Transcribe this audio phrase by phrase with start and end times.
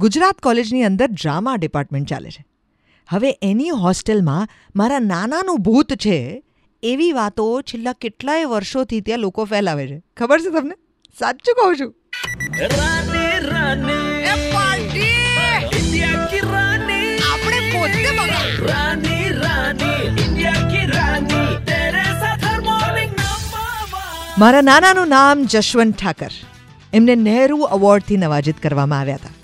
[0.00, 2.44] ગુજરાત કોલેજની અંદર drama department ચાલે છે.
[3.08, 6.42] હવે એની હોસ્ટેલમાં મારા નાનાનું ભૂત છે
[6.82, 10.02] એવી વાતો છેલ્લા કેટલાય વર્ષોથી ત્યાં લોકો ફેલાવે છે.
[10.16, 10.76] ખબર છે તમને?
[11.18, 11.94] સાચું કહું છું.
[24.38, 26.30] મારા નાનાનું નામ જશવંત ઠાકર.
[26.92, 29.39] એમને નહેરુ અવોર્ડથી નવાજિત કરવામાં આવ્યા હતા.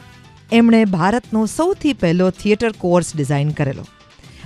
[0.53, 3.87] એમણે ભારતનો સૌથી પહેલો થિયેટર કોર્સ ડિઝાઇન કરેલો.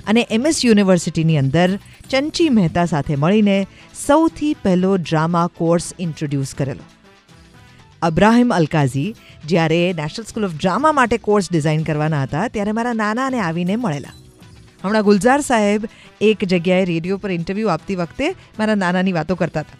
[0.07, 3.67] અને એમએસ યુનિવર્સિટીની અંદર ચંચી મહેતા સાથે મળીને
[4.07, 6.83] સૌથી પહેલો ડ્રામા કોર્સ ઇન્ટ્રોડ્યુસ કરેલો.
[8.01, 13.39] અબ્રાહિમ અલકાઝી જ્યારે નેશનલ સ્કૂલ ઓફ ડ્રામા માટે કોર્સ ડિઝાઇન કરવાના હતા, ત્યારે મારા નાનાને
[13.39, 14.13] આવીને મળેલા.
[14.83, 15.85] હમણાં ગુલઝાર સાહેબ
[16.21, 19.77] એક જગ્યાએ રેડિયો પર ઇન્ટરવ્યૂ આપતી વખતે મારા નાનાની વાતો કરતા હતા.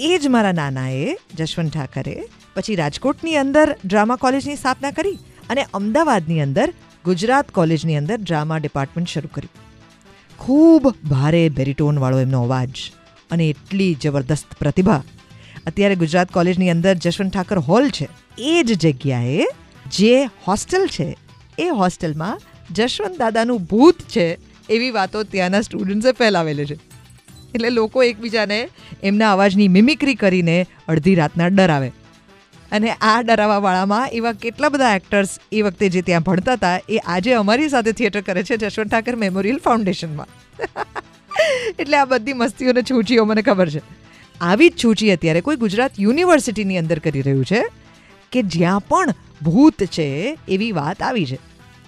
[0.00, 5.18] એ જ મારા નાનાએ જશવંત ઠાકરે પછી રાજકોટની અંદર ડ્રામા કોલેજની સ્થાપના કરી
[5.50, 6.68] અને અમદાવાદની અંદર,
[7.04, 9.54] ગુજરાત કોલેજની અંદર ડ્રામા ડિપાર્ટમેન્ટ શરૂ કર્યું.
[10.38, 12.92] ખૂબ ભારે બેરિટોનવાળો એમનો અવાજ
[13.30, 15.02] અને એટલી જબરદસ્ત પ્રતિભા.
[15.66, 18.08] અત્યારે ગુજરાત કોલેજની અંદર જશવંત ઠાકર હોલ છે.
[18.38, 19.44] એ જ જગ્યાએ
[19.90, 20.14] જે
[20.48, 21.16] હોસ્ટેલ છે,
[21.58, 22.40] એ હોસ્ટેલમાં
[22.74, 24.38] જશવંત દાદાનું ભૂત છે
[24.70, 26.78] એવી વાતો ત્યાંના સ્ટુડન્ટ્સે ફેલાવેલી છે.
[27.54, 28.68] એટલે લોકો એકબીજાને
[29.02, 31.90] એમના અવાજની મિમિક્રી કરીને અડધી રાતના ડરાવે.
[32.72, 37.34] અને આ ડરાવાવાળામાં એવા કેટલા બધા એક્ટર્સ એ વખતે જે ત્યાં ભણતા હતા, એ આજે
[37.34, 40.30] અમારી સાથે થિયેટર કરે છે જશવંત ઠાકર મેમોરિયલ ફાઉન્ડેશનમાં
[41.80, 43.82] એટલે આ બધી મસ્તીઓને છૂચીઓ મને ખબર છે.
[44.40, 47.62] આવી જ છૂચી અત્યારે કોઈ ગુજરાત યુનિવર્સિટીની અંદર કરી રહ્યું છે
[48.32, 50.08] કે જ્યાં પણ ભૂત છે
[50.48, 51.38] એવી વાત આવી છે.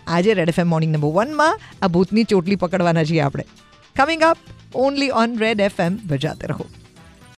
[0.06, 3.44] આજે રેડ એફએમ મોર્નિંગ નંબર વનમાં આ ભૂતની ચોટલી પકડવાના છીએ આપણે.
[3.96, 4.38] Coming up
[4.74, 6.66] only on Red FM બજાતે રહો.